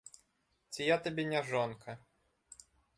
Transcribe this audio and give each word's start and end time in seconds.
Ці 0.71 0.81
я 0.87 0.97
табе 1.09 1.27
не 1.33 1.41
жонка? 1.53 1.91